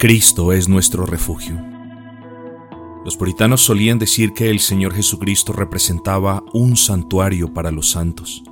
[0.00, 1.62] Cristo es nuestro refugio.
[3.04, 8.42] Los puritanos solían decir que el Señor Jesucristo representaba un santuario para los santos,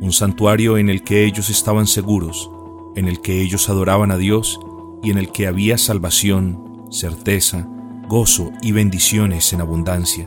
[0.00, 2.50] un santuario en el que ellos estaban seguros,
[2.96, 4.58] en el que ellos adoraban a Dios
[5.04, 7.68] y en el que había salvación, certeza,
[8.08, 10.26] gozo y bendiciones en abundancia.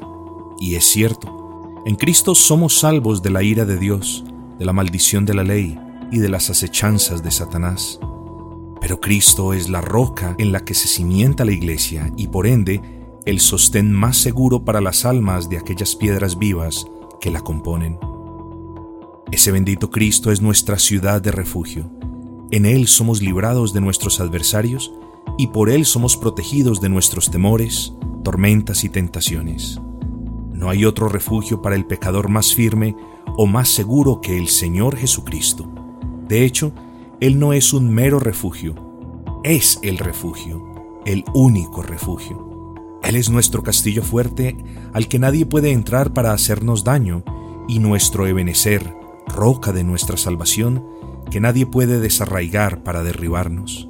[0.58, 4.24] Y es cierto, en Cristo somos salvos de la ira de Dios,
[4.58, 5.78] de la maldición de la ley
[6.14, 8.00] y de las acechanzas de Satanás.
[8.86, 12.84] Pero Cristo es la roca en la que se cimienta la iglesia y por ende
[13.26, 16.86] el sostén más seguro para las almas de aquellas piedras vivas
[17.20, 17.98] que la componen.
[19.32, 21.90] Ese bendito Cristo es nuestra ciudad de refugio.
[22.52, 24.94] En Él somos librados de nuestros adversarios
[25.40, 27.92] y por Él somos protegidos de nuestros temores,
[28.24, 29.82] tormentas y tentaciones.
[30.54, 32.96] No hay otro refugio para el pecador más firme
[33.36, 35.68] o más seguro que el Señor Jesucristo.
[36.28, 36.72] De hecho,
[37.26, 38.76] él no es un mero refugio,
[39.44, 42.76] es el refugio, el único refugio.
[43.02, 44.56] Él es nuestro castillo fuerte
[44.94, 47.24] al que nadie puede entrar para hacernos daño
[47.68, 48.96] y nuestro ebenecer,
[49.28, 50.86] roca de nuestra salvación,
[51.32, 53.90] que nadie puede desarraigar para derribarnos.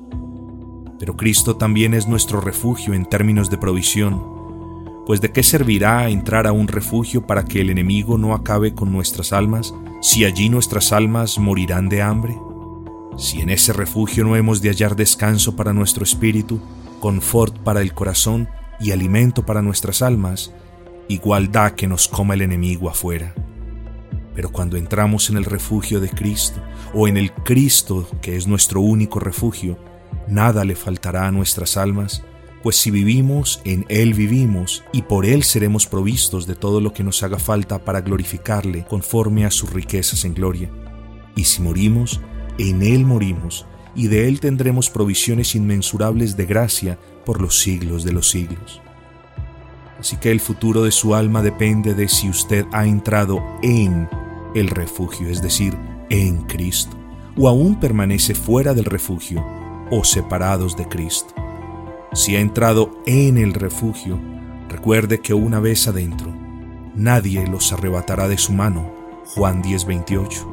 [0.98, 4.24] Pero Cristo también es nuestro refugio en términos de provisión,
[5.06, 8.94] pues de qué servirá entrar a un refugio para que el enemigo no acabe con
[8.94, 12.38] nuestras almas si allí nuestras almas morirán de hambre?
[13.18, 16.62] Si en ese refugio no hemos de hallar descanso para nuestro espíritu,
[17.00, 18.50] confort para el corazón
[18.80, 20.52] y alimento para nuestras almas,
[21.08, 23.34] igualdad que nos coma el enemigo afuera.
[24.34, 26.62] Pero cuando entramos en el refugio de Cristo,
[26.94, 29.80] o en el Cristo que es nuestro único refugio,
[30.28, 32.22] nada le faltará a nuestras almas,
[32.64, 37.04] pues si vivimos, en Él vivimos, y por Él seremos provistos de todo lo que
[37.04, 40.70] nos haga falta para glorificarle conforme a sus riquezas en gloria.
[41.36, 42.20] Y si morimos,
[42.58, 48.14] en Él morimos, y de Él tendremos provisiones inmensurables de gracia por los siglos de
[48.14, 48.82] los siglos.
[50.00, 54.10] Así que el futuro de su alma depende de si usted ha entrado en
[54.54, 55.76] el refugio, es decir,
[56.10, 56.96] en Cristo,
[57.38, 59.44] o aún permanece fuera del refugio
[59.92, 61.34] o separados de Cristo.
[62.14, 64.20] Si ha entrado en el refugio,
[64.70, 66.34] recuerde que una vez adentro,
[66.96, 68.94] nadie los arrebatará de su mano.
[69.26, 70.48] Juan 10:28.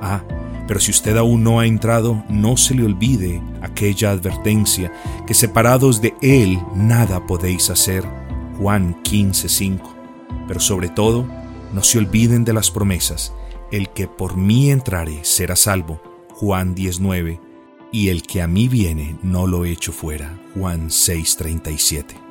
[0.00, 0.22] Ah,
[0.68, 4.92] pero si usted aún no ha entrado, no se le olvide aquella advertencia,
[5.26, 8.04] que separados de Él nada podéis hacer.
[8.58, 9.96] Juan 15:5.
[10.46, 11.26] Pero sobre todo,
[11.72, 13.32] no se olviden de las promesas.
[13.72, 16.02] El que por mí entrare será salvo.
[16.34, 17.40] Juan 19.
[17.90, 20.38] Y el que a mí viene no lo echo fuera.
[20.54, 22.27] Juan 6:37.